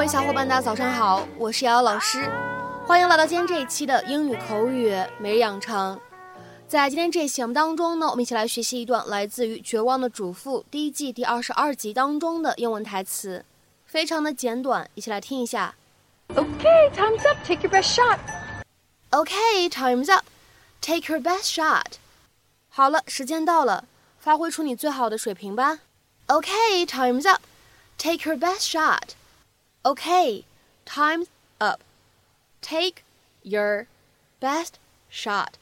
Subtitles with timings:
[0.00, 2.32] 嗨，各位小伙伴，大家早上好，我是瑶瑶老师，
[2.86, 6.00] 欢迎来到今天这一期的英语口语每日养成。
[6.66, 13.44] 在今天这一期节目当中呢，我们一起来学习一段来自于《绝望的主妇》第一季第二十二集当中的英文台词，
[13.84, 15.74] 非常的简短，一起来听一下。
[16.28, 17.36] Okay, time's up.
[17.46, 18.18] Take your best shot.
[19.10, 20.24] Okay, time's up.
[20.80, 21.98] Take your best shot.
[22.70, 23.84] 好了，时间到了，
[24.18, 25.80] 发挥出你最好的水平吧。
[26.28, 27.42] Okay, time's up.
[27.98, 29.10] Take your best shot.
[29.83, 30.45] Okay,
[30.85, 31.27] time's
[31.59, 31.81] up.
[32.61, 33.03] Take
[33.43, 33.87] your
[34.39, 34.73] best
[35.11, 35.53] shot.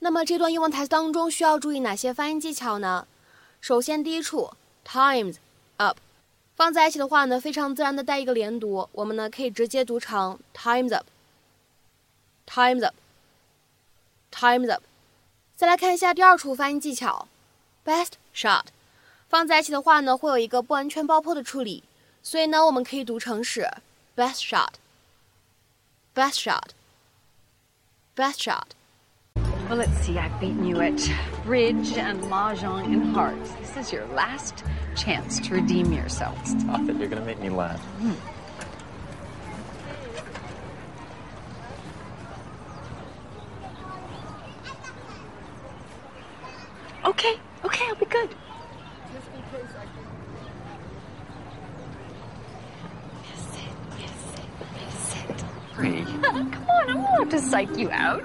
[0.00, 3.06] 那么这段英文台词当中需要注意哪些发音技巧呢？
[3.60, 4.52] 首先，第一处
[4.84, 5.36] times
[5.76, 5.98] up
[6.56, 14.82] 放在一起的话呢，非常自然的带一个连读，我们呢可以直接读成 times up，times up，times up。
[15.56, 17.28] 再来看一下第二处发音技巧，
[17.84, 18.64] best shot
[19.28, 21.84] 放在一起的话呢，会有一个不完全爆破的处理，
[22.24, 23.68] 所以呢，我们可以读成是
[24.16, 30.18] best shot，best shot，best shot。Well, let's see.
[30.18, 31.00] I've beaten you at
[31.44, 33.52] bridge and mahjong and hearts.
[33.60, 34.64] This is your last
[34.96, 36.36] chance to redeem yourself.
[36.44, 36.96] Stop it.
[36.96, 37.80] You're going to make me laugh.
[47.04, 48.34] Okay, okay, I'll be good.
[49.14, 49.22] Yes,
[56.35, 58.21] Come on, I'm allowed to psych you out.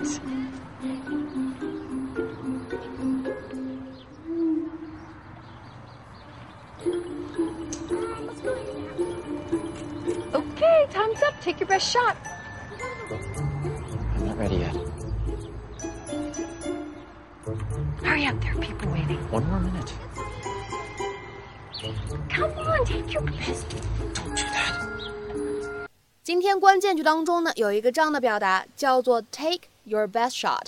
[10.34, 11.41] Okay, time's up.
[11.41, 12.16] Take your best shot.
[14.16, 14.75] I'm not ready yet.
[18.03, 19.19] Hurry up, there are people waiting.
[19.31, 19.94] One more minute.
[22.28, 23.69] Come on, take your best.
[24.15, 25.19] Don't do that.
[26.30, 30.66] 今天关键句当中呢，有一个这样的表达叫做 take your best shot。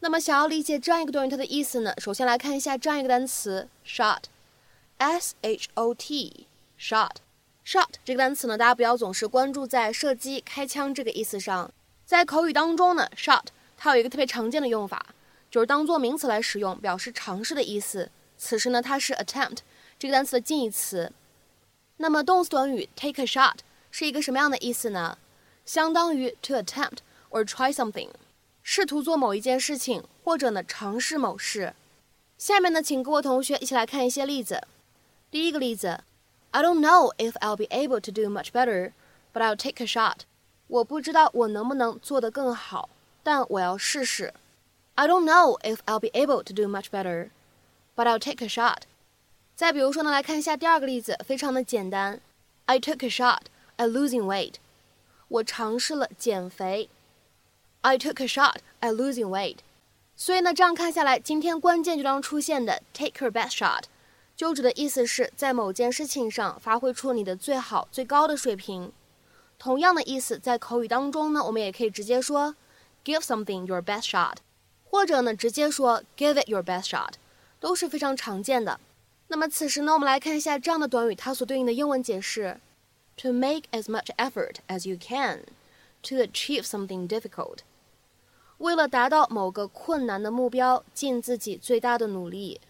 [0.00, 7.16] 那么想要理解这样一个短语它的意思呢，首先来看一下这样一个单词 shot，s h o t，shot。
[7.62, 11.70] shot 这个单词呢，大家不要总是关注在射击、开枪这个意思上，
[12.06, 13.44] 在口语当中呢，shot
[13.76, 15.14] 它有一个特别常见的用法，
[15.50, 18.10] 就是当做名词来使用，表示尝试的意思。
[18.38, 19.58] 此时呢，它是 attempt
[19.98, 21.12] 这个单词的近义词。
[21.98, 23.56] 那么动词短语 take a shot
[23.95, 25.17] 是一个什么样的意思呢？
[25.65, 26.97] 相当于 to attempt
[27.29, 28.09] or try something，
[28.63, 31.73] 试图做某一件事情，或者呢尝试某事。
[32.37, 34.67] 下面呢，请各位同学一起来看一些例子。
[35.29, 36.03] 第一个例子，
[36.51, 38.91] I don't know if I'll be able to do much better,
[39.31, 40.21] but I'll take a shot。
[40.67, 42.89] 我不知道我能不能做得更好，
[43.23, 44.33] 但我要试试。
[44.95, 47.29] I don't know if I'll be able to do much better,
[47.95, 48.83] but I'll take a shot。
[49.55, 52.19] 再比如说呢，来看一下第二个例子，非常的简单。
[52.65, 53.43] I took a shot
[53.76, 54.54] at losing weight。
[55.28, 56.88] 我尝试了减肥。
[57.80, 59.58] I took a shot at losing weight。
[60.16, 63.82] 所以呢，这样看下来，今天关键句当中出现的 take your best shot，
[64.34, 68.90] 就指的意思是在某件事情上发挥出你的最好、最高的水平。
[69.58, 72.54] 同样的意思，在口语当中呢，我们也可以直接说
[73.04, 74.36] give something your best shot，
[74.90, 77.12] 或者呢，直接说 give it your best shot，
[77.60, 78.80] 都是非常常见的。
[79.28, 82.58] 那么此时呢，我们来看一下这样的短语它所对应的英文解释
[83.16, 85.40] ：to make as much effort as you can
[86.02, 87.58] to achieve something difficult。
[88.58, 92.60] 为了达到某个困难的目标，尽自己最大的努力。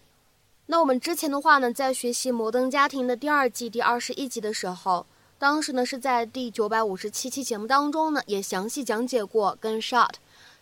[0.65, 5.05] 那我们之前的话呢，在学习《摩登家庭》的第二季第二十一集的时候，
[5.39, 10.15] 当时呢是在第九百五十七期节目当中呢，也详细讲解过跟 shot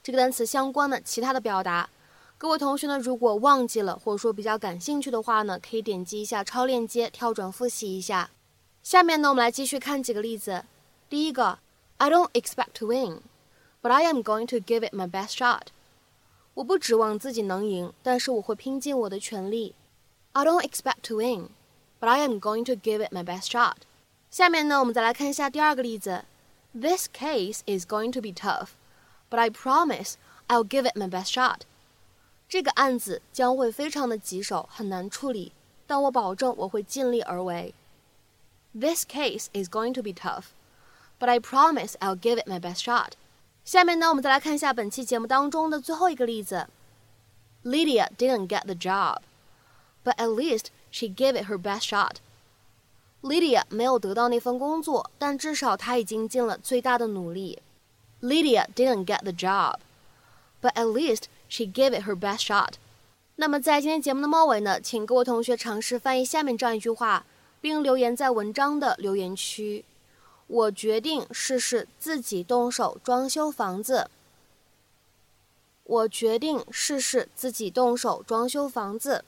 [0.04, 1.90] 这个单词相关的其他的表达。
[2.38, 8.30] 各位同学呢，如果忘记了或者说比较感兴趣的话呢，可以点击一下超链接跳转复习一下。
[8.85, 10.65] 下面呢，我们来继续看几个例子。
[11.09, 11.59] 第一个，
[11.99, 13.21] I don't expect to win,
[13.83, 15.69] but I am going to give it my best shot。
[16.55, 19.75] 我不指望自己能赢，但是我会拼尽我的全力。
[20.33, 21.51] I don't expect to win,
[22.01, 23.77] but I am going to give it my best shot。
[24.31, 26.25] 下面呢，我们再来看一下第二个例子。
[26.73, 28.69] This case is going to be tough,
[29.29, 30.15] but I promise
[30.49, 31.63] I'll give it my best shot。
[32.49, 35.53] 这个案子将会非常的棘手，很难处理，
[35.87, 37.75] 但我保证我会尽力而为。
[38.75, 40.53] This case is going to be tough,
[41.19, 43.13] but I promise I'll give it my best shot。
[43.65, 46.69] 下面呢，我们再来看一下本期节目当中的最后一个例子。
[47.63, 49.19] Lydia didn't get the job,
[50.03, 57.59] but at least she gave it her best shot。Lydia 没有得到那份工作，但至少她已经尽了最大的努力。
[58.23, 59.81] Lydia didn't get the job,
[60.63, 62.75] but at least she gave it her best shot。
[63.37, 67.25] 那么在今天节目的末尾呢，请各位同学尝试翻译下面这样一句话，
[67.66, 69.84] 并留言在文章的留言区。
[70.46, 74.08] 我决定试试自己动手装修房子。
[75.84, 79.26] 我决定试试自己动手装修房子。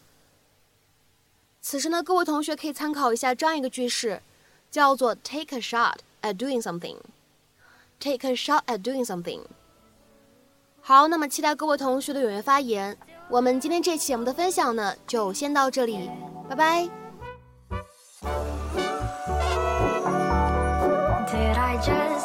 [1.59, 4.21] 此时呢，各位同学可以参考一下这样一个句式，
[4.69, 6.97] 叫做 “take a shot at doing something”。
[7.99, 9.41] take a shot at doing something。
[10.81, 12.95] 好，那么期待各位同学的踊跃发言。
[13.31, 16.07] 我们今天这期节目的分享呢，就先到这里，
[16.47, 17.06] 拜拜。
[21.85, 22.16] Just